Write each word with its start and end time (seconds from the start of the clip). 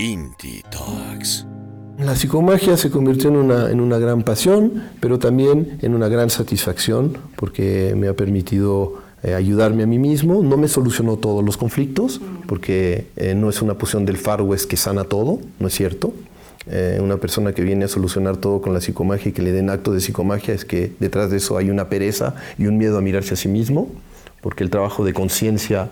Inti. 0.00 0.62
La 1.98 2.16
psicomagia 2.16 2.78
se 2.78 2.90
convirtió 2.90 3.28
en 3.28 3.36
una, 3.36 3.70
en 3.70 3.80
una 3.80 3.98
gran 3.98 4.22
pasión, 4.22 4.82
pero 4.98 5.18
también 5.18 5.78
en 5.82 5.94
una 5.94 6.08
gran 6.08 6.30
satisfacción, 6.30 7.18
porque 7.36 7.92
me 7.94 8.08
ha 8.08 8.14
permitido 8.14 9.02
eh, 9.22 9.34
ayudarme 9.34 9.82
a 9.82 9.86
mí 9.86 9.98
mismo. 9.98 10.42
No 10.42 10.56
me 10.56 10.68
solucionó 10.68 11.18
todos 11.18 11.44
los 11.44 11.58
conflictos, 11.58 12.22
porque 12.46 13.08
eh, 13.16 13.34
no 13.34 13.50
es 13.50 13.60
una 13.60 13.74
posición 13.74 14.06
del 14.06 14.16
Far 14.16 14.40
West 14.40 14.70
que 14.70 14.78
sana 14.78 15.04
todo, 15.04 15.40
no 15.58 15.66
es 15.66 15.74
cierto. 15.74 16.14
Eh, 16.66 16.98
una 17.02 17.18
persona 17.18 17.52
que 17.52 17.60
viene 17.60 17.84
a 17.84 17.88
solucionar 17.88 18.38
todo 18.38 18.62
con 18.62 18.72
la 18.72 18.80
psicomagia 18.80 19.28
y 19.28 19.32
que 19.32 19.42
le 19.42 19.52
den 19.52 19.68
acto 19.68 19.92
de 19.92 20.00
psicomagia 20.00 20.54
es 20.54 20.64
que 20.64 20.92
detrás 20.98 21.30
de 21.30 21.36
eso 21.36 21.58
hay 21.58 21.68
una 21.68 21.90
pereza 21.90 22.36
y 22.56 22.68
un 22.68 22.78
miedo 22.78 22.96
a 22.96 23.02
mirarse 23.02 23.34
a 23.34 23.36
sí 23.36 23.48
mismo, 23.48 23.90
porque 24.40 24.64
el 24.64 24.70
trabajo 24.70 25.04
de 25.04 25.12
conciencia 25.12 25.90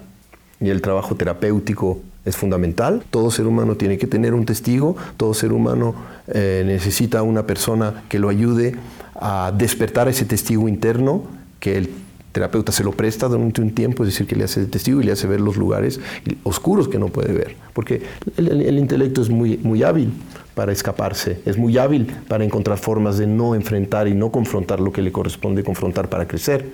y 0.62 0.70
el 0.70 0.80
trabajo 0.80 1.14
terapéutico 1.14 2.00
es 2.28 2.37
fundamental. 2.37 3.02
Todo 3.10 3.30
ser 3.30 3.46
humano 3.46 3.77
tiene 3.77 3.98
que 3.98 4.06
tener 4.06 4.34
un 4.34 4.45
testigo, 4.45 4.96
todo 5.16 5.34
ser 5.34 5.52
humano 5.52 5.95
eh, 6.28 6.62
necesita 6.66 7.23
una 7.23 7.46
persona 7.46 8.05
que 8.09 8.19
lo 8.19 8.28
ayude 8.28 8.77
a 9.14 9.52
despertar 9.56 10.09
ese 10.09 10.24
testigo 10.24 10.69
interno 10.69 11.22
que 11.60 11.77
el 11.77 11.91
terapeuta 12.33 12.70
se 12.70 12.84
lo 12.84 12.92
presta 12.92 13.27
durante 13.27 13.60
un 13.60 13.72
tiempo, 13.72 14.05
es 14.05 14.10
decir, 14.10 14.27
que 14.27 14.36
le 14.36 14.45
hace 14.45 14.60
el 14.60 14.70
testigo 14.70 15.00
y 15.00 15.05
le 15.05 15.12
hace 15.12 15.27
ver 15.27 15.41
los 15.41 15.56
lugares 15.56 15.98
oscuros 16.45 16.88
que 16.88 16.98
no 16.98 17.09
puede 17.09 17.33
ver, 17.33 17.56
porque 17.72 18.02
el, 18.36 18.78
intelecto 18.78 19.22
es 19.22 19.28
muy, 19.30 19.58
muy 19.58 19.83
hábil 19.83 20.12
para 20.55 20.70
escaparse, 20.70 21.41
es 21.47 21.56
muy 21.56 21.78
hábil 21.78 22.06
para 22.28 22.45
encontrar 22.45 22.78
formas 22.78 23.19
de 23.19 23.27
no 23.27 23.55
enfrentar 23.55 24.06
y 24.08 24.14
no 24.14 24.30
confrontar 24.30 24.78
lo 24.78 24.92
que 24.92 25.02
le 25.02 25.10
corresponde 25.10 25.64
confrontar 25.64 26.08
para 26.08 26.28
crecer, 26.28 26.66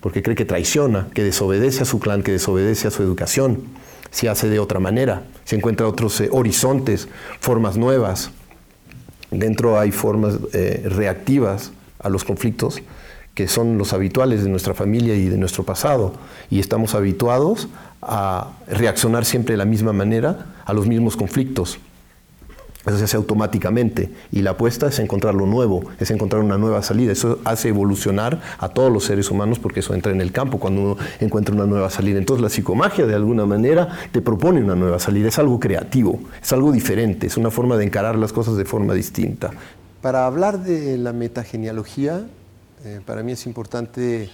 porque 0.00 0.22
cree 0.22 0.36
que 0.36 0.44
traiciona, 0.44 1.08
que 1.14 1.24
desobedece 1.24 1.82
a 1.82 1.86
su 1.86 1.98
clan, 2.00 2.22
que 2.22 2.32
desobedece 2.32 2.88
a 2.88 2.90
su 2.90 3.02
educación 3.02 3.64
se 4.10 4.30
hace 4.30 4.48
de 4.48 4.58
otra 4.58 4.80
manera, 4.80 5.24
se 5.44 5.56
encuentra 5.56 5.86
otros 5.86 6.20
eh, 6.20 6.28
horizontes, 6.32 7.08
formas 7.40 7.76
nuevas. 7.76 8.30
Dentro 9.30 9.78
hay 9.78 9.92
formas 9.92 10.38
eh, 10.54 10.86
reactivas 10.88 11.72
a 11.98 12.08
los 12.08 12.24
conflictos 12.24 12.80
que 13.34 13.48
son 13.48 13.76
los 13.76 13.92
habituales 13.92 14.42
de 14.42 14.48
nuestra 14.48 14.72
familia 14.72 15.14
y 15.14 15.28
de 15.28 15.36
nuestro 15.36 15.64
pasado, 15.64 16.14
y 16.48 16.58
estamos 16.58 16.94
habituados 16.94 17.68
a 18.00 18.52
reaccionar 18.66 19.26
siempre 19.26 19.52
de 19.52 19.58
la 19.58 19.66
misma 19.66 19.92
manera 19.92 20.54
a 20.64 20.72
los 20.72 20.86
mismos 20.86 21.18
conflictos. 21.18 21.78
Eso 22.86 22.98
se 22.98 23.04
hace 23.04 23.16
automáticamente 23.16 24.10
y 24.30 24.42
la 24.42 24.52
apuesta 24.52 24.86
es 24.86 25.00
encontrar 25.00 25.34
lo 25.34 25.46
nuevo, 25.46 25.82
es 25.98 26.10
encontrar 26.12 26.42
una 26.42 26.56
nueva 26.56 26.82
salida. 26.82 27.10
Eso 27.10 27.40
hace 27.44 27.70
evolucionar 27.70 28.40
a 28.58 28.68
todos 28.68 28.92
los 28.92 29.04
seres 29.04 29.30
humanos 29.30 29.58
porque 29.58 29.80
eso 29.80 29.92
entra 29.92 30.12
en 30.12 30.20
el 30.20 30.30
campo 30.30 30.60
cuando 30.60 30.80
uno 30.82 30.96
encuentra 31.18 31.52
una 31.54 31.66
nueva 31.66 31.90
salida. 31.90 32.18
Entonces 32.18 32.42
la 32.42 32.48
psicomagia 32.48 33.06
de 33.06 33.14
alguna 33.14 33.44
manera 33.44 33.88
te 34.12 34.22
propone 34.22 34.62
una 34.62 34.76
nueva 34.76 35.00
salida, 35.00 35.28
es 35.28 35.38
algo 35.38 35.58
creativo, 35.58 36.20
es 36.40 36.52
algo 36.52 36.70
diferente, 36.70 37.26
es 37.26 37.36
una 37.36 37.50
forma 37.50 37.76
de 37.76 37.84
encarar 37.84 38.16
las 38.16 38.32
cosas 38.32 38.56
de 38.56 38.64
forma 38.64 38.94
distinta. 38.94 39.50
Para 40.00 40.26
hablar 40.26 40.62
de 40.62 40.96
la 40.96 41.12
metagenealogía, 41.12 42.24
eh, 42.84 43.00
para 43.04 43.24
mí 43.24 43.32
es 43.32 43.46
importante 43.46 44.30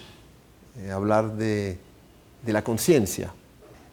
eh, 0.77 0.91
hablar 0.91 1.37
de, 1.37 1.79
de 2.45 2.53
la 2.53 2.63
conciencia. 2.63 3.33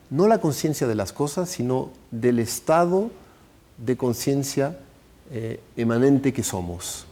No 0.09 0.27
la 0.27 0.39
conciencia 0.39 0.85
de 0.85 0.95
las 0.95 1.13
cosas, 1.13 1.49
sino 1.49 1.91
del 2.11 2.39
estado 2.39 3.09
de 3.85 3.97
conciencia 3.97 4.77
eh, 5.31 5.59
emanente 5.77 6.33
que 6.33 6.43
somos. 6.43 7.05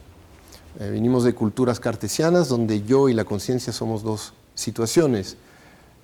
Eh, 0.78 0.90
venimos 0.90 1.24
de 1.24 1.34
culturas 1.34 1.80
cartesianas 1.80 2.48
donde 2.48 2.82
yo 2.82 3.08
y 3.08 3.14
la 3.14 3.24
conciencia 3.24 3.72
somos 3.72 4.02
dos 4.02 4.32
situaciones, 4.54 5.36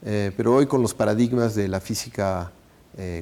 eh, 0.05 0.33
pero 0.37 0.55
hoy 0.55 0.67
con 0.67 0.81
los 0.81 0.95
paradigmas 0.95 1.55
de 1.55 1.69
la 1.69 1.81
física 1.81 2.51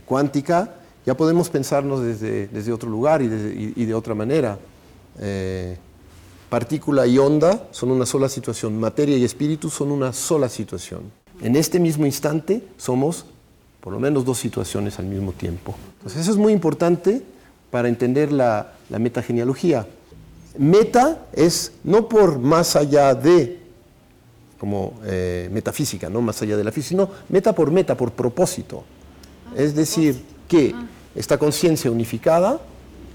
cuántica 0.04 0.74
ya 1.06 1.16
podemos 1.16 1.48
pensarnos 1.48 2.02
desde, 2.02 2.46
desde 2.48 2.74
otro 2.74 2.90
lugar 2.90 3.22
y 3.22 3.28
de, 3.28 3.72
y 3.74 3.84
de 3.86 3.94
otra 3.94 4.14
manera. 4.14 4.58
partícula 6.50 7.06
y 7.06 7.16
onda 7.16 7.68
son 7.70 7.90
una 7.90 8.04
sola 8.04 8.28
situación, 8.28 8.78
materia 8.78 9.16
y 9.16 9.24
espíritu 9.24 9.70
son 9.70 9.90
una 9.90 10.12
sola 10.12 10.50
situación. 10.50 11.10
En 11.40 11.56
este 11.56 11.80
mismo 11.80 12.04
instante 12.04 12.62
somos 12.76 13.24
por 13.80 13.94
lo 13.94 13.98
menos 13.98 14.26
dos 14.26 14.38
situaciones 14.38 14.98
al 14.98 15.06
mismo 15.06 15.32
tiempo. 15.32 15.74
Entonces 15.96 16.20
eso 16.20 16.32
es 16.32 16.36
muy 16.36 16.52
importante 16.52 17.22
para 17.72 17.88
entender 17.88 18.30
la, 18.30 18.74
metagenealogía. 18.90 19.86
Meta 20.58 21.24
es 21.32 21.72
no 21.82 22.06
por 22.06 22.38
más 22.38 22.76
allá 22.76 23.14
de, 23.14 23.60
como 24.60 25.00
eh, 25.06 25.48
metafísica, 25.50 26.10
no 26.10 26.20
más 26.20 26.42
allá 26.42 26.58
de 26.58 26.64
la 26.64 26.70
física, 26.70 26.90
sino 26.90 27.10
meta 27.30 27.54
por 27.54 27.70
meta, 27.70 27.96
por 27.96 28.12
propósito. 28.12 28.84
Es 29.56 29.74
decir, 29.74 30.22
que 30.46 30.74
esta 31.14 31.38
conciencia 31.38 31.90
unificada 31.90 32.60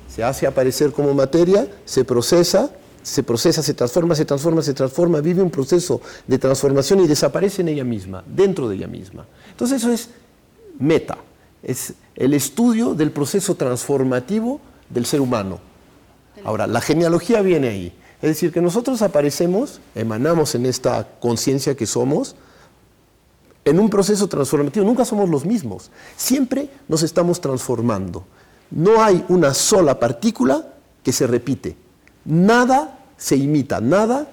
se 0.09 0.23
hace 0.23 0.47
aparecer 0.47 0.91
como 0.91 1.13
materia, 1.13 1.67
se 1.85 2.03
procesa, 2.03 2.71
se 3.03 3.21
procesa, 3.21 3.61
se 3.61 3.75
transforma, 3.75 4.15
se 4.15 4.25
transforma, 4.25 4.63
se 4.63 4.73
transforma, 4.73 5.21
vive 5.21 5.43
un 5.43 5.51
proceso 5.51 6.01
de 6.25 6.39
transformación 6.39 7.01
y 7.01 7.07
desaparece 7.07 7.61
en 7.61 7.67
ella 7.67 7.83
misma, 7.83 8.23
dentro 8.25 8.67
de 8.67 8.77
ella 8.77 8.87
misma. 8.87 9.23
Entonces 9.51 9.83
eso 9.83 9.91
es 9.91 10.09
meta 10.79 11.19
es 11.67 11.93
el 12.15 12.33
estudio 12.33 12.95
del 12.95 13.11
proceso 13.11 13.55
transformativo 13.55 14.59
del 14.89 15.05
ser 15.05 15.21
humano. 15.21 15.59
Ahora, 16.43 16.65
la 16.65 16.81
genealogía 16.81 17.41
viene 17.41 17.67
ahí. 17.67 17.93
Es 18.21 18.29
decir, 18.29 18.51
que 18.51 18.61
nosotros 18.61 19.01
aparecemos, 19.01 19.81
emanamos 19.93 20.55
en 20.55 20.65
esta 20.65 21.07
conciencia 21.19 21.75
que 21.75 21.85
somos, 21.85 22.35
en 23.65 23.79
un 23.79 23.89
proceso 23.89 24.27
transformativo. 24.27 24.85
Nunca 24.85 25.03
somos 25.03 25.29
los 25.29 25.45
mismos. 25.45 25.91
Siempre 26.15 26.69
nos 26.87 27.03
estamos 27.03 27.41
transformando. 27.41 28.25
No 28.71 29.03
hay 29.03 29.23
una 29.27 29.53
sola 29.53 29.99
partícula 29.99 30.73
que 31.03 31.11
se 31.11 31.27
repite. 31.27 31.75
Nada 32.23 32.99
se 33.17 33.35
imita, 33.35 33.81
nada 33.81 34.29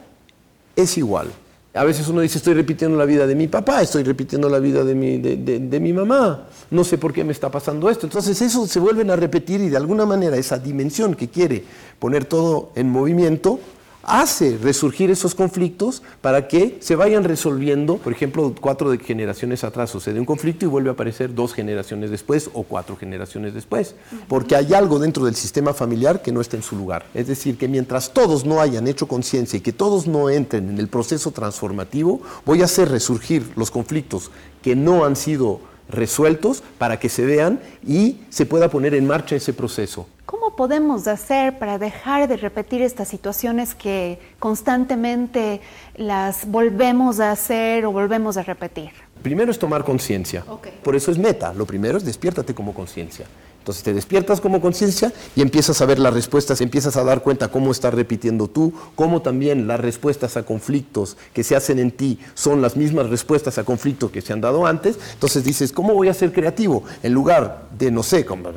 es 0.77 0.97
igual. 0.97 1.33
A 1.75 1.83
veces 1.83 2.07
uno 2.07 2.21
dice, 2.21 2.39
estoy 2.39 2.55
repitiendo 2.55 2.97
la 2.97 3.05
vida 3.05 3.27
de 3.27 3.35
mi 3.35 3.49
papá, 3.49 3.83
estoy 3.83 4.05
repitiendo 4.05 4.49
la 4.49 4.61
vida 4.61 4.85
de 4.85 4.95
mi, 4.95 5.19
de, 5.19 5.81
mi 5.81 5.93
mamá, 5.93 6.47
no 6.71 6.85
sé 6.85 6.99
por 6.99 7.13
qué 7.13 7.25
me 7.25 7.33
está 7.33 7.51
pasando 7.51 7.91
esto. 7.91 8.07
Entonces 8.07 8.41
eso 8.41 8.69
se 8.69 8.79
vuelven 8.79 9.11
a 9.11 9.17
repetir 9.17 9.61
y 9.61 9.69
de 9.69 9.77
alguna 9.77 10.07
manera 10.07 10.37
esa 10.37 10.57
dimensión 10.57 11.17
que 11.17 11.29
quiere 11.29 11.65
poner 11.99 12.27
todo 12.27 12.71
en 12.77 12.91
movimiento 12.91 13.59
hace 14.07 14.59
resurgir 14.59 15.11
esos 15.11 15.35
conflictos 15.35 16.03
para 16.21 16.49
que 16.49 16.79
se 16.81 16.97
vayan 16.97 17.25
resolviendo. 17.25 17.97
Por 17.97 18.13
ejemplo, 18.13 18.55
cuatro 18.61 18.97
generaciones 18.99 19.65
atrás 19.65 19.91
sucede 19.91 20.21
un 20.21 20.27
conflicto 20.27 20.65
y 20.65 20.69
vuelve 20.69 20.91
a 20.91 20.93
aparecer 20.93 21.35
dos 21.35 21.55
generaciones 21.55 22.11
después 22.11 22.51
o 22.53 22.63
cuatro 22.63 22.97
generaciones 22.97 23.55
después, 23.55 23.95
porque 24.29 24.57
hay 24.57 24.75
algo 24.75 24.99
dentro 24.99 25.25
del 25.25 25.35
sistema 25.35 25.75
familiar 25.75 26.23
que 26.23 26.33
no 26.33 26.41
está 26.41 26.57
en 26.57 26.63
su 26.63 26.77
lugar. 26.77 27.07
Es 27.15 27.27
decir, 27.27 27.57
que 27.59 27.69
mientras 27.69 28.13
todos 28.13 28.45
no 28.45 28.61
hayan 28.61 28.87
hecho 28.87 29.07
conciencia 29.09 29.57
y 29.59 29.61
que 29.61 29.73
todos 29.73 30.07
no 30.07 30.31
entren 30.31 30.69
en 30.69 30.79
el 30.79 30.89
proceso 30.89 31.31
transformativo, 31.31 32.21
voy 32.45 32.63
a 32.63 32.67
hacer 32.67 32.89
resurgir 32.91 33.53
los 33.57 33.71
conflictos 33.71 34.31
que 34.63 34.77
no 34.77 35.05
han 35.05 35.17
sido 35.17 35.61
resueltos 35.89 36.63
para 36.79 36.99
que 36.99 37.09
se 37.09 37.25
vean 37.25 37.61
y 37.87 38.21
se 38.31 38.47
pueda 38.47 38.69
poner 38.69 38.95
en 38.95 39.07
marcha 39.07 39.37
ese 39.37 39.53
proceso. 39.53 40.07
¿Cómo 40.27 40.44
podemos 40.57 41.07
hacer 41.07 41.59
para 41.59 41.79
dejar 41.79 42.29
de 42.29 42.37
repetir 42.37 42.83
estas 42.83 43.09
situaciones 43.09 43.75
que 43.75 44.19
constantemente 44.39 45.61
las 45.97 46.47
volvemos 46.47 47.21
a 47.21 47.31
hacer 47.31 47.85
o 47.87 47.93
volvemos 47.93 48.37
a 48.37 48.43
repetir? 48.43 48.91
Primero 49.23 49.51
es 49.51 49.59
tomar 49.59 49.85
conciencia. 49.85 50.45
Por 50.83 50.97
eso 50.97 51.11
es 51.11 51.19
meta. 51.19 51.53
Lo 51.55 51.67
primero 51.67 51.99
es 51.99 52.05
despiértate 52.05 52.55
como 52.55 52.75
conciencia. 52.75 53.27
Entonces 53.65 53.83
te 53.83 53.95
despiertas 53.95 54.43
como 54.43 54.61
conciencia 54.61 55.11
y 55.35 55.41
empiezas 55.41 55.81
a 55.81 55.87
ver 55.87 55.99
las 55.99 56.13
respuestas, 56.13 56.61
empiezas 56.61 56.99
a 56.99 57.03
dar 57.03 57.23
cuenta 57.23 57.49
cómo 57.49 57.73
estás 57.73 57.95
repitiendo 57.95 58.47
tú, 58.47 58.75
cómo 58.95 59.23
también 59.23 59.67
las 59.67 59.81
respuestas 59.81 60.37
a 60.37 60.43
conflictos 60.43 61.17
que 61.33 61.43
se 61.43 61.57
hacen 61.57 61.79
en 61.79 61.91
ti 61.91 62.19
son 62.35 62.61
las 62.61 62.77
mismas 62.77 63.09
respuestas 63.09 63.57
a 63.57 63.65
conflictos 63.65 64.11
que 64.11 64.21
se 64.21 64.35
han 64.35 64.43
dado 64.43 64.67
antes. 64.67 64.99
Entonces 65.15 65.45
dices, 65.45 65.73
¿cómo 65.73 65.95
voy 65.95 66.09
a 66.09 66.15
ser 66.15 66.31
creativo? 66.31 66.85
En 67.03 67.15
lugar 67.15 67.69
de, 67.79 67.91
no 67.91 68.03
sé, 68.03 68.27
como 68.27 68.51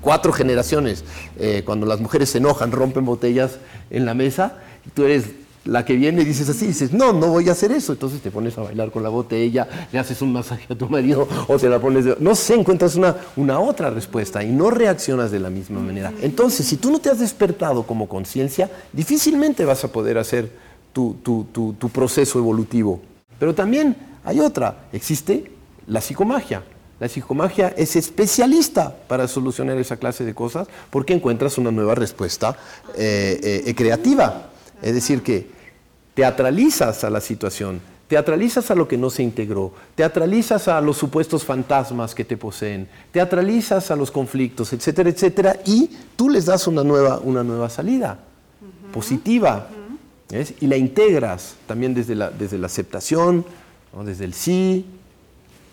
cuatro 0.00 0.32
generaciones, 0.32 1.04
eh, 1.38 1.62
cuando 1.64 1.86
las 1.86 2.00
mujeres 2.00 2.30
se 2.30 2.38
enojan, 2.38 2.72
rompen 2.72 3.04
botellas 3.04 3.58
en 3.90 4.04
la 4.04 4.14
mesa, 4.14 4.58
tú 4.94 5.04
eres 5.04 5.24
la 5.64 5.84
que 5.84 5.96
viene 5.96 6.22
y 6.22 6.24
dices 6.24 6.48
así, 6.48 6.66
dices, 6.66 6.92
no, 6.92 7.12
no 7.12 7.26
voy 7.28 7.48
a 7.48 7.52
hacer 7.52 7.72
eso. 7.72 7.92
Entonces 7.92 8.22
te 8.22 8.30
pones 8.30 8.56
a 8.56 8.62
bailar 8.62 8.90
con 8.90 9.02
la 9.02 9.10
botella, 9.10 9.68
le 9.92 9.98
haces 9.98 10.22
un 10.22 10.32
masaje 10.32 10.72
a 10.72 10.74
tu 10.74 10.88
marido 10.88 11.28
o 11.46 11.58
te 11.58 11.68
la 11.68 11.78
pones 11.78 12.06
de... 12.06 12.16
No 12.20 12.34
sé, 12.34 12.54
encuentras 12.54 12.94
una, 12.94 13.16
una 13.36 13.60
otra 13.60 13.90
respuesta 13.90 14.42
y 14.42 14.50
no 14.50 14.70
reaccionas 14.70 15.30
de 15.30 15.40
la 15.40 15.50
misma 15.50 15.80
manera. 15.80 16.12
Entonces, 16.22 16.66
si 16.66 16.78
tú 16.78 16.90
no 16.90 17.00
te 17.00 17.10
has 17.10 17.18
despertado 17.18 17.82
como 17.82 18.08
conciencia, 18.08 18.70
difícilmente 18.92 19.66
vas 19.66 19.84
a 19.84 19.92
poder 19.92 20.16
hacer 20.16 20.50
tu, 20.94 21.16
tu, 21.22 21.46
tu, 21.52 21.74
tu 21.74 21.88
proceso 21.90 22.38
evolutivo. 22.38 23.02
Pero 23.38 23.54
también 23.54 23.94
hay 24.24 24.40
otra, 24.40 24.88
existe 24.92 25.50
la 25.86 26.00
psicomagia. 26.00 26.62
La 27.00 27.08
psicomagia 27.08 27.74
es 27.76 27.94
especialista 27.96 28.96
para 29.06 29.28
solucionar 29.28 29.78
esa 29.78 29.96
clase 29.96 30.24
de 30.24 30.34
cosas 30.34 30.66
porque 30.90 31.12
encuentras 31.12 31.58
una 31.58 31.70
nueva 31.70 31.94
respuesta 31.94 32.56
eh, 32.96 33.62
eh, 33.66 33.74
creativa. 33.74 34.50
Es 34.82 34.94
decir, 34.94 35.22
que 35.22 35.48
teatralizas 36.14 37.04
a 37.04 37.10
la 37.10 37.20
situación, 37.20 37.80
Teatralizas 38.08 38.70
a 38.70 38.74
lo 38.74 38.88
que 38.88 38.96
no 38.96 39.10
se 39.10 39.22
integró, 39.22 39.74
teatralizas 39.94 40.66
a 40.66 40.80
los 40.80 40.96
supuestos 40.96 41.44
fantasmas 41.44 42.14
que 42.14 42.24
te 42.24 42.38
poseen, 42.38 42.88
teatralizas 43.12 43.90
a 43.90 43.96
los 43.96 44.10
conflictos, 44.10 44.72
etcétera, 44.72 45.10
etcétera, 45.10 45.60
y 45.66 45.90
tú 46.16 46.30
les 46.30 46.46
das 46.46 46.66
una 46.66 46.82
nueva, 46.82 47.18
una 47.18 47.44
nueva 47.44 47.68
salida 47.68 48.18
positiva. 48.94 49.68
Y 50.60 50.66
la 50.66 50.78
integras 50.78 51.56
también 51.66 51.92
desde 51.92 52.14
la, 52.14 52.30
desde 52.30 52.56
la 52.56 52.66
aceptación, 52.66 53.44
desde 54.04 54.24
el 54.24 54.32
sí, 54.32 54.86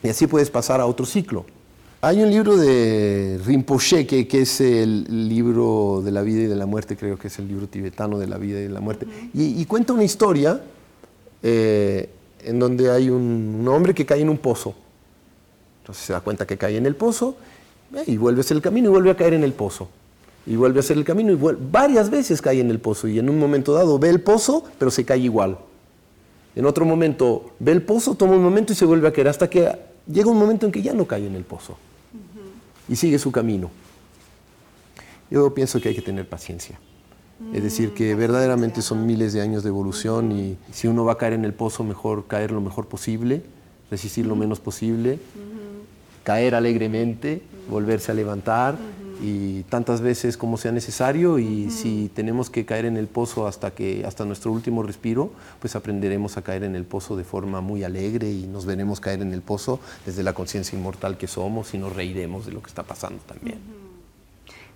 y 0.06 0.10
así 0.10 0.28
puedes 0.28 0.50
pasar 0.50 0.80
a 0.80 0.86
otro 0.86 1.06
ciclo. 1.06 1.46
Hay 2.02 2.22
un 2.22 2.30
libro 2.30 2.56
de 2.56 3.40
Rinpoche, 3.44 4.06
que, 4.06 4.28
que, 4.28 4.42
es 4.42 4.62
el 4.62 5.28
libro 5.28 6.02
de 6.06 6.12
la 6.12 6.22
vida 6.22 6.44
y 6.44 6.46
de 6.46 6.56
la 6.56 6.68
muerte, 6.68 6.96
creo 6.96 7.18
que 7.18 7.30
es 7.30 7.40
el 7.40 7.48
libro 7.48 7.68
tibetano 7.68 8.19
de 8.19 8.28
la 8.28 8.38
vida 8.38 8.60
y 8.60 8.63
de 8.63 8.69
la 8.69 8.80
muerte, 8.80 9.07
y, 9.34 9.66
cuenta 9.66 9.94
una 9.94 10.04
historia 10.04 10.62
eh, 11.42 12.10
en 12.44 12.60
donde 12.60 12.92
hay 12.92 13.10
un, 13.10 13.66
hombre 13.68 13.96
que 13.96 14.06
cae 14.06 14.22
en 14.22 14.30
un 14.30 14.38
pozo. 14.38 14.75
Entonces 15.81 16.06
se 16.06 16.13
da 16.13 16.22
cuenta 16.22 16.46
que 16.46 16.58
cae 16.58 16.78
en 16.78 16.86
el 16.86 16.96
pozo 16.96 17.38
eh, 17.96 18.04
y 18.06 18.18
vuelve 18.18 18.40
a 18.40 18.42
hacer 18.42 18.58
el 18.58 18.62
camino 18.62 18.90
y 18.90 18.92
vuelve 18.92 19.10
a 19.10 19.18
caer 19.18 19.34
en 19.34 19.44
el 19.44 19.54
pozo. 19.54 19.90
Y 20.46 20.56
vuelve 20.58 20.78
a 20.78 20.81
hacer 20.81 20.98
el 20.98 21.06
camino 21.06 21.31
y 21.31 21.40
varias 21.72 22.12
veces 22.12 22.40
cae 22.40 22.60
en 22.60 22.69
el 22.69 22.80
pozo. 22.80 23.08
Y 23.08 23.18
en 23.18 23.30
un 23.31 23.40
momento 23.40 23.74
dado 23.74 23.98
ve 23.98 24.10
el 24.10 24.22
pozo, 24.22 24.63
pero 24.78 24.92
se 24.92 25.06
cae 25.06 25.18
igual. 25.18 25.58
En 26.56 26.66
otro 26.66 26.86
momento 26.86 27.51
ve 27.60 27.72
el 27.72 27.81
pozo, 27.81 28.13
toma 28.13 28.36
un 28.36 28.44
momento 28.44 28.74
y 28.74 28.75
se 28.75 28.86
vuelve 28.86 29.08
a 29.08 29.12
caer 29.12 29.28
hasta 29.28 29.50
que 29.50 29.72
llega 30.07 30.30
un 30.30 30.38
momento 30.38 30.66
en 30.66 30.72
que 30.72 30.81
ya 30.81 30.94
no 30.94 31.06
cae 31.06 31.25
en 31.25 31.36
el 31.36 31.44
pozo. 31.44 31.78
Y 32.88 32.96
sigue 32.96 33.18
su 33.18 33.31
camino. 33.31 33.72
Yo 35.31 35.54
pienso 35.54 35.81
que 35.81 35.90
hay 35.90 35.96
que 35.96 36.02
tener 36.02 36.28
paciencia. 36.28 36.80
Es 37.54 37.63
decir, 37.63 37.94
que 37.94 38.16
verdaderamente 38.16 38.81
son 38.81 39.06
miles 39.06 39.34
de 39.34 39.42
años 39.42 39.63
de 39.63 39.69
evolución 39.69 40.31
y 40.31 40.57
si 40.72 40.88
uno 40.88 41.04
va 41.04 41.13
a 41.13 41.18
caer 41.18 41.34
en 41.34 41.44
el 41.44 41.54
pozo, 41.54 41.84
mejor 41.84 42.28
caer 42.28 42.52
lo 42.52 42.62
mejor 42.62 42.88
posible, 42.88 43.44
resistir 43.92 44.25
lo 44.25 44.36
menos 44.36 44.60
posible, 44.60 45.19
caer 46.24 46.56
alegremente, 46.56 47.42
volverse 47.69 48.12
a 48.12 48.16
levantar 48.16 48.78
y 49.22 49.64
tantas 49.64 50.02
veces 50.02 50.38
como 50.38 50.58
sea 50.58 50.72
necesario 50.72 51.40
y 51.40 51.70
si 51.72 52.12
tenemos 52.14 52.50
que 52.50 52.66
caer 52.66 52.86
en 52.86 52.98
el 52.98 53.08
pozo 53.08 53.48
hasta 53.48 53.72
que 53.72 54.06
hasta 54.06 54.26
nuestro 54.26 54.52
último 54.52 54.84
respiro, 54.84 55.32
pues 55.60 55.76
aprenderemos 55.76 56.38
a 56.38 56.42
caer 56.42 56.64
en 56.64 56.76
el 56.76 56.84
pozo 56.84 57.16
de 57.16 57.24
forma 57.24 57.62
muy 57.62 57.84
alegre 57.84 58.32
y 58.32 58.48
nos 58.48 58.66
veremos 58.66 59.00
caer 59.00 59.22
en 59.22 59.34
el 59.34 59.42
pozo 59.42 59.80
desde 60.06 60.24
la 60.24 60.34
conciencia 60.34 60.78
inmortal 60.78 61.18
que 61.18 61.28
somos 61.28 61.74
y 61.74 61.78
nos 61.78 61.96
reiremos 61.96 62.46
de 62.46 62.52
lo 62.52 62.62
que 62.62 62.68
está 62.70 62.84
pasando 62.84 63.22
también. 63.24 63.60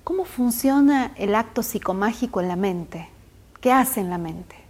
¿Cómo 0.04 0.26
funciona 0.26 1.12
el 1.18 1.36
acto 1.36 1.62
psicomágico 1.62 2.42
en 2.42 2.48
la 2.48 2.56
mente? 2.56 3.10
¿Qué 3.62 3.72
hace 3.72 4.00
en 4.00 4.10
la 4.10 4.18
mente? 4.18 4.69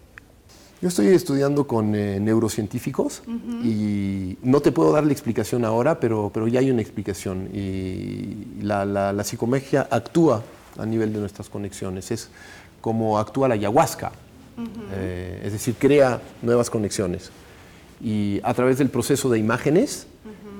Yo 0.81 0.87
estoy 0.87 1.07
estudiando 1.07 1.67
con 1.67 1.93
eh, 1.93 2.21
neurocientíficos 2.21 3.21
y 3.65 4.37
no 4.41 4.61
te 4.61 4.71
puedo 4.71 4.93
dar 4.93 5.05
la 5.05 5.11
explicación 5.11 5.65
ahora, 5.65 5.99
pero, 5.99 6.31
pero 6.33 6.47
ya 6.47 6.61
hay 6.61 6.71
una 6.71 6.81
explicación. 6.81 7.49
Y 7.53 8.61
la, 8.61 8.85
la, 8.85 9.23
psicomagia 9.25 9.89
actúa 9.91 10.41
a 10.77 10.85
nivel 10.85 11.11
de 11.11 11.19
nuestras 11.19 11.49
conexiones. 11.49 12.11
Es 12.11 12.29
como 12.79 13.19
actúa 13.19 13.49
la 13.49 13.55
ayahuasca. 13.55 14.13
Eh, 14.93 15.41
es 15.43 15.51
decir, 15.51 15.75
crea 15.77 16.21
nuevas 16.41 16.69
conexiones. 16.69 17.29
Y 18.01 18.39
a 18.43 18.53
través 18.53 18.77
del 18.77 18.89
proceso 18.89 19.29
de 19.29 19.37
imágenes, 19.37 20.07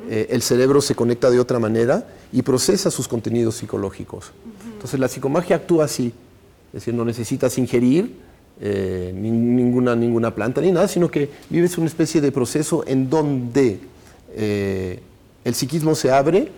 eh, 0.10 0.28
el 0.32 0.42
cerebro 0.42 0.82
se 0.82 0.96
conecta 0.96 1.30
de 1.30 1.40
otra 1.40 1.60
manera 1.60 2.06
y 2.34 2.42
procesa 2.42 2.92
sus 2.92 3.08
contenidos 3.08 3.56
psicológicos. 3.56 4.34
Entonces 4.74 5.00
la 5.00 5.08
psicomagia 5.08 5.56
actúa 5.56 5.86
así, 5.86 6.08
es 6.68 6.74
decir, 6.74 6.94
no 6.94 7.06
necesitas 7.06 7.58
ingerir 7.58 8.28
eh, 8.62 9.14
ninguna, 9.16 9.96
ninguna 9.96 10.36
planta 10.36 10.60
ni 10.60 10.72
nada, 10.72 10.88
sino 10.90 11.10
que 11.10 11.30
vives 11.50 11.78
una 11.78 11.88
especie 11.88 12.20
de 12.20 12.32
proceso 12.32 12.84
en 12.86 13.10
donde 13.10 13.80
eh, 14.36 15.00
el 15.46 15.56
psiquismo 15.56 15.96
se 15.96 16.12
abre 16.12 16.52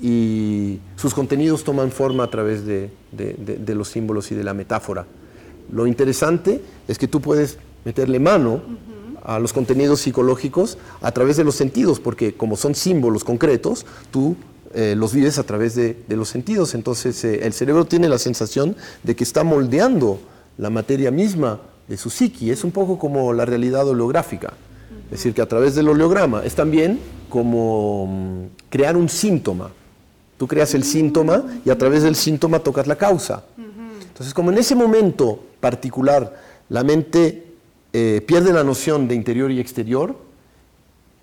y 0.00 0.78
sus 0.94 1.14
contenidos 1.14 1.64
toman 1.64 1.90
forma 1.90 2.22
a 2.22 2.30
través 2.30 2.64
de, 2.64 2.90
los 3.74 3.88
símbolos 3.88 4.30
y 4.30 4.36
de 4.36 4.44
la 4.44 4.54
metáfora. 4.54 5.06
Lo 5.72 5.88
interesante 5.88 6.60
es 6.86 6.98
que 6.98 7.08
tú 7.08 7.20
puedes 7.20 7.58
meterle 7.84 8.20
mano 8.20 8.62
a 9.24 9.40
los 9.40 9.52
contenidos 9.52 10.00
psicológicos 10.00 10.78
a 11.02 11.10
través 11.10 11.36
de 11.36 11.42
los 11.42 11.56
sentidos, 11.56 11.98
porque 11.98 12.34
como 12.34 12.56
son 12.56 12.76
símbolos 12.76 13.24
concretos, 13.24 13.84
tú 14.12 14.36
eh, 14.72 14.94
los 14.96 15.12
vives 15.12 15.38
a 15.38 15.42
través 15.42 15.74
de, 15.74 15.96
los 16.08 16.28
sentidos. 16.28 16.74
Entonces 16.74 17.24
el 17.24 17.52
cerebro 17.52 17.86
tiene 17.86 18.08
la 18.08 18.18
sensación 18.18 18.76
de 19.02 19.16
que 19.16 19.24
está 19.24 19.42
moldeando 19.42 20.20
la 20.58 20.70
materia 20.70 21.10
misma 21.10 21.60
de 21.88 21.96
su 21.96 22.10
psiqui. 22.10 22.50
Es 22.50 22.64
un 22.64 22.70
poco 22.70 22.98
como 22.98 23.32
la 23.32 23.44
realidad 23.44 23.88
oleográfica. 23.88 24.52
Es 25.06 25.12
decir, 25.12 25.32
que 25.32 25.40
a 25.40 25.46
través 25.46 25.74
del 25.74 25.88
oleograma 25.88 26.44
es 26.44 26.54
también 26.54 27.00
como 27.30 28.06
mm, 28.06 28.44
crear 28.68 28.96
un 28.96 29.08
síntoma. 29.08 29.70
Tú 30.36 30.46
creas 30.46 30.74
el 30.74 30.84
síntoma 30.84 31.44
y 31.64 31.70
a 31.70 31.78
través 31.78 32.02
del 32.02 32.14
síntoma 32.14 32.58
tocas 32.58 32.86
la 32.86 32.96
causa. 32.96 33.44
Entonces, 33.56 34.34
como 34.34 34.50
en 34.50 34.58
ese 34.58 34.74
momento 34.74 35.40
particular 35.60 36.40
la 36.68 36.84
mente 36.84 37.54
eh, 37.92 38.22
pierde 38.26 38.52
la 38.52 38.64
noción 38.64 39.08
de 39.08 39.14
interior 39.14 39.50
y 39.50 39.60
exterior, 39.60 40.16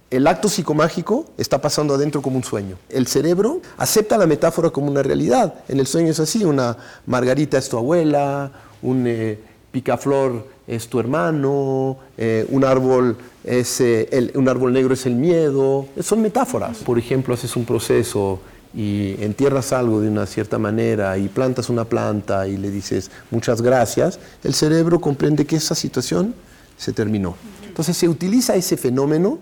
el 0.10 0.28
acto 0.28 0.50
psicomágico 0.50 1.26
está 1.38 1.60
pasando 1.62 1.94
adentro 1.94 2.22
como 2.22 2.38
un 2.38 2.44
sueño. 2.44 2.78
El 2.90 3.08
cerebro 3.08 3.62
acepta 3.78 4.18
la 4.18 4.28
metáfora 4.28 4.70
como 4.70 4.88
una 4.90 5.04
realidad. 5.04 5.56
En 5.68 5.80
el 5.80 5.88
sueño 5.88 6.12
es 6.12 6.20
así, 6.20 6.44
una 6.46 6.78
margarita 7.06 7.58
es 7.58 7.70
tu 7.70 7.78
abuela, 7.78 8.52
un 8.86 9.06
eh, 9.08 9.38
picaflor 9.72 10.48
es 10.68 10.88
tu 10.88 11.00
hermano, 11.00 11.98
eh, 12.18 12.46
un, 12.50 12.64
árbol 12.64 13.18
es, 13.44 13.82
eh, 13.82 14.32
un 14.36 14.48
árbol 14.48 14.74
negro 14.74 14.94
es 14.94 15.06
el 15.06 15.16
miedo. 15.16 15.88
Son 16.00 16.22
metáforas. 16.22 16.78
Por 16.80 16.98
ejemplo, 16.98 17.34
haces 17.34 17.56
un 17.56 17.66
proceso 17.66 18.40
y 18.74 19.16
entierras 19.24 19.74
algo 19.74 20.02
de 20.02 20.10
una 20.10 20.26
cierta 20.26 20.58
manera 20.58 21.18
y 21.18 21.28
plantas 21.28 21.70
una 21.70 21.86
planta 21.86 22.48
y 22.48 22.58
le 22.58 22.70
dices 22.70 23.10
muchas 23.32 23.62
gracias, 23.62 24.20
el 24.44 24.54
cerebro 24.54 25.00
comprende 25.00 25.46
que 25.46 25.56
esa 25.56 25.76
situación 25.76 26.36
se 26.78 26.92
terminó. 26.92 27.36
Entonces 27.66 27.96
se 27.96 28.10
utiliza 28.10 28.56
ese 28.56 28.76
fenómeno 28.76 29.40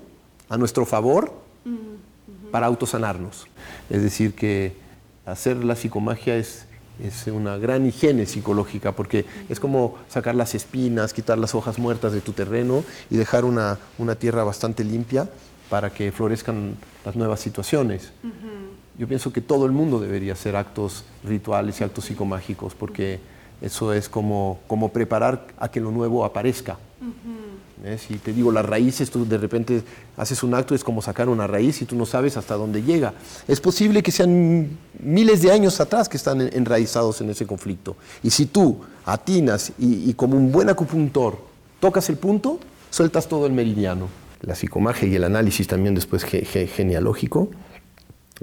a 0.50 0.58
nuestro 0.58 0.86
favor 0.86 1.34
para 2.52 2.68
autosanarnos. 2.68 3.48
Es 3.90 4.04
decir, 4.04 4.34
que 4.36 4.74
hacer 5.26 5.64
la 5.64 5.76
psicomagia 5.76 6.36
es, 6.36 6.66
es 7.02 7.28
una 7.28 7.58
gran 7.58 7.86
higiene 7.86 8.26
psicológica 8.26 8.92
porque 8.92 9.26
es 9.50 9.60
como 9.60 9.96
sacar 10.10 10.36
las 10.36 10.54
espinas, 10.56 11.14
quitar 11.14 11.38
las 11.38 11.56
hojas 11.56 11.80
muertas 11.80 12.14
de 12.14 12.22
tu 12.22 12.34
terreno 12.34 12.84
y 13.10 13.18
dejar 13.18 13.46
una, 13.46 13.80
una 13.98 14.16
tierra 14.16 14.44
bastante 14.44 14.84
limpia 14.84 15.30
para 15.70 15.90
que 15.90 16.12
florezcan 16.12 16.76
las 17.04 17.16
nuevas 17.16 17.40
situaciones. 17.40 18.12
Yo 18.98 19.08
pienso 19.08 19.34
que 19.34 19.42
todo 19.42 19.66
el 19.66 19.72
mundo 19.72 20.00
debería 20.00 20.34
hacer 20.34 20.56
actos 20.56 21.04
rituales 21.24 21.82
y 21.82 21.84
actos 21.84 22.06
psicomágicos 22.06 22.76
porque 22.76 23.20
eso 23.62 23.94
es 23.94 24.08
como, 24.08 24.60
como 24.68 24.90
preparar 24.90 25.48
a 25.58 25.70
que 25.72 25.80
lo 25.80 25.90
nuevo 25.90 26.26
aparezca. 26.26 26.78
¿Eh? 27.84 27.98
Si 27.98 28.16
te 28.16 28.34
digo 28.34 28.52
las 28.52 28.66
raíces, 28.66 29.12
tú 29.12 29.26
de 29.28 29.38
repente 29.38 29.84
haces 30.18 30.44
un 30.44 30.54
acto, 30.54 30.74
es 30.74 30.84
como 30.84 31.02
sacar 31.02 31.30
una 31.30 31.48
raíz 31.48 31.82
y 31.82 31.86
tú 31.86 31.96
no 31.96 32.06
sabes 32.06 32.38
hasta 32.38 32.56
dónde 32.56 32.82
llega. 32.82 33.14
Es 33.48 33.60
posible 33.60 34.02
que 34.02 34.12
sean 34.12 34.78
miles 35.00 35.42
de 35.42 35.52
años 35.52 35.80
atrás 35.80 36.10
que 36.10 36.18
están 36.18 36.42
enraizados 36.42 37.22
en 37.22 37.30
ese 37.30 37.46
conflicto. 37.46 37.96
Y 38.24 38.30
si 38.30 38.46
tú 38.46 38.80
atinas 39.06 39.74
y, 39.78 40.14
como 40.14 40.38
un 40.38 40.52
buen 40.52 40.70
acupuntor 40.70 41.38
tocas 41.80 42.10
el 42.10 42.18
punto, 42.18 42.60
sueltas 42.90 43.28
todo 43.28 43.46
el 43.46 43.54
meridiano. 43.54 44.08
La 44.42 44.56
psicomagia 44.56 45.08
y 45.08 45.16
el 45.16 45.24
análisis 45.24 45.68
también 45.68 45.96
después 45.96 46.24
genealógico 46.24 47.50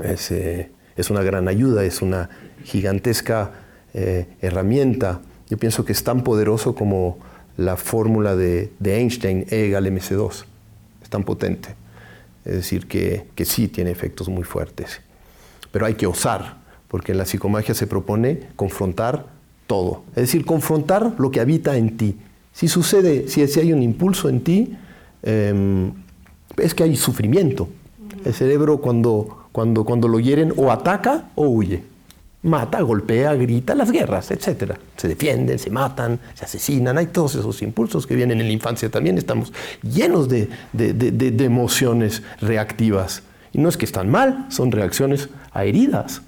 es, 0.02 0.30
eh, 0.30 0.70
es, 0.96 1.10
una 1.10 1.22
gran 1.22 1.48
ayuda, 1.48 1.84
es 1.84 2.00
una 2.00 2.30
gigantesca 2.64 3.52
eh, 3.92 4.26
herramienta. 4.40 5.20
Yo 5.48 5.58
pienso 5.58 5.84
que 5.84 5.92
es 5.92 6.04
tan 6.04 6.22
poderoso 6.22 6.74
como 6.74 7.18
la 7.56 7.76
fórmula 7.76 8.36
de, 8.36 8.70
Einstein, 8.84 9.46
E 9.50 9.66
igual 9.66 9.86
mc2. 9.86 10.44
Es 11.02 11.10
tan 11.10 11.24
potente. 11.24 11.74
Es 12.44 12.54
decir, 12.54 12.86
que, 12.86 13.26
que 13.34 13.44
sí 13.44 13.68
tiene 13.68 13.90
efectos 13.90 14.28
muy 14.28 14.44
fuertes. 14.44 15.00
Pero 15.70 15.86
hay 15.86 15.94
que 15.94 16.06
osar, 16.06 16.58
porque 16.88 17.12
en 17.12 17.18
la 17.18 17.26
psicomagia 17.26 17.74
se 17.74 17.86
propone 17.86 18.48
confrontar 18.56 19.26
todo. 19.66 20.02
Es 20.10 20.22
decir, 20.22 20.44
confrontar 20.44 21.14
lo 21.18 21.30
que 21.30 21.40
habita 21.40 21.76
en 21.76 21.96
ti. 21.96 22.16
Si 22.52 22.66
sucede, 22.66 23.28
si, 23.28 23.42
hay 23.42 23.72
un 23.72 23.82
impulso 23.82 24.28
en 24.28 24.40
ti, 24.42 24.76
em, 25.22 25.92
es 26.56 26.74
que 26.74 26.82
hay 26.82 26.96
sufrimiento. 26.96 27.68
El 28.24 28.34
cerebro 28.34 28.78
cuando, 28.80 29.46
cuando, 29.52 29.84
cuando 29.84 30.08
lo 30.08 30.18
hieren 30.18 30.52
o 30.56 30.72
ataca 30.72 31.30
o 31.36 31.48
huye 31.48 31.84
mata, 32.42 32.80
golpea, 32.80 33.34
grita, 33.34 33.74
las 33.74 33.90
guerras, 33.90 34.30
etc. 34.30 34.74
Se 34.96 35.08
defienden, 35.08 35.58
se 35.58 35.70
matan, 35.70 36.18
se 36.34 36.44
asesinan, 36.44 36.96
hay 36.98 37.06
todos 37.06 37.34
esos 37.34 37.60
impulsos 37.62 38.06
que 38.06 38.16
vienen 38.16 38.40
en 38.40 38.46
la 38.46 38.52
infancia 38.52 38.88
también, 38.90 39.18
estamos 39.18 39.52
llenos 39.82 40.28
de, 40.28 40.48
emociones 41.44 42.22
reactivas. 42.40 43.22
Y 43.52 43.58
no 43.58 43.68
es 43.68 43.76
que 43.76 43.84
están 43.84 44.10
mal, 44.10 44.46
son 44.48 44.70
reacciones 44.72 45.28
a 45.52 45.64
heridas. 45.64 46.22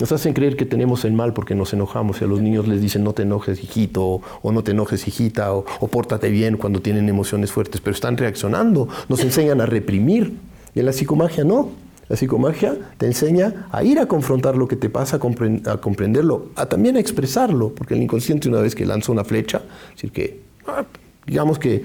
Nos 0.00 0.12
hacen 0.12 0.32
creer 0.32 0.56
que 0.56 0.64
tenemos 0.64 1.04
el 1.04 1.12
mal 1.12 1.32
porque 1.34 1.56
nos 1.56 1.72
enojamos 1.72 2.20
y 2.20 2.24
a 2.24 2.28
los 2.28 2.40
niños 2.40 2.68
les 2.68 2.80
dicen 2.80 3.02
no 3.02 3.14
te 3.14 3.24
enojes 3.24 3.62
hijito 3.62 4.22
o 4.42 4.52
no 4.52 4.62
te 4.62 4.70
enojes 4.70 5.08
hijita 5.08 5.52
o, 5.52 5.66
o 5.80 5.88
pórtate 5.88 6.30
bien 6.30 6.56
cuando 6.56 6.80
tienen 6.80 7.08
emociones 7.08 7.50
fuertes, 7.50 7.80
pero 7.80 7.94
están 7.94 8.16
reaccionando, 8.16 8.88
nos 9.08 9.20
enseñan 9.20 9.60
a 9.60 9.66
reprimir 9.66 10.34
y 10.74 10.80
en 10.80 10.86
la 10.86 10.92
psicomagia 10.92 11.42
no. 11.42 11.87
La 12.08 12.16
psicomagia 12.16 12.74
te 12.96 13.06
enseña 13.06 13.68
a 13.70 13.84
ir 13.84 13.98
a 13.98 14.06
confrontar 14.06 14.56
lo 14.56 14.66
que 14.66 14.76
te 14.76 14.88
pasa, 14.88 15.16
a, 15.16 15.76
comprenderlo, 15.78 16.48
a 16.56 16.66
también 16.66 16.96
a 16.96 17.00
expresarlo, 17.00 17.74
porque 17.74 17.94
el 17.94 18.02
inconsciente 18.02 18.48
una 18.48 18.60
vez 18.60 18.74
que 18.74 18.86
lanza 18.86 19.12
una 19.12 19.24
flecha, 19.24 19.62
es 19.90 19.96
decir 19.96 20.12
que, 20.12 20.40
ah, 20.66 20.84
digamos 21.26 21.58
que 21.58 21.84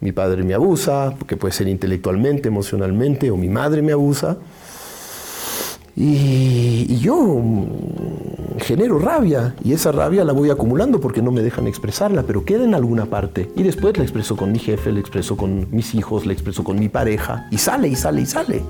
mi 0.00 0.12
padre 0.12 0.44
me 0.44 0.54
abusa, 0.54 1.14
porque 1.18 1.36
puede 1.36 1.52
ser 1.52 1.66
intelectualmente, 1.66 2.48
emocionalmente, 2.48 3.30
o 3.30 3.36
mi 3.36 3.48
madre 3.48 3.82
me 3.82 3.92
abusa, 3.92 4.36
y, 5.98 6.98
yo 6.98 7.16
mm, 7.16 8.58
genero 8.60 8.98
rabia 8.98 9.54
y 9.64 9.72
esa 9.72 9.92
rabia 9.92 10.24
la 10.24 10.34
voy 10.34 10.50
acumulando 10.50 11.00
porque 11.00 11.22
no 11.22 11.32
me 11.32 11.40
dejan 11.40 11.66
expresarla, 11.66 12.22
pero 12.22 12.44
queda 12.44 12.64
en 12.64 12.74
alguna 12.74 13.06
parte. 13.06 13.50
Y 13.56 13.62
después 13.62 13.96
la 13.96 14.04
expreso 14.04 14.36
con 14.36 14.52
mi 14.52 14.58
jefe, 14.58 14.92
la 14.92 15.00
expreso 15.00 15.36
con 15.36 15.66
mis 15.70 15.94
hijos, 15.94 16.26
la 16.26 16.34
expreso 16.34 16.62
con 16.62 16.78
mi 16.78 16.90
pareja 16.90 17.48
y 17.50 17.58
sale 17.58 17.88
y 17.88 17.96
sale 17.96 18.20
y 18.20 18.26
sale. 18.26 18.62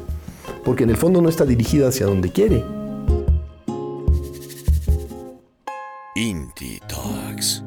Porque 0.67 0.83
en 0.83 0.91
el 0.91 0.97
fondo 0.97 1.23
no 1.23 1.29
está 1.29 1.47
dirigida 1.47 1.89
hacia 1.89 2.07
donde 2.07 2.33
quiere. 2.33 2.65
Talks. 6.89 7.66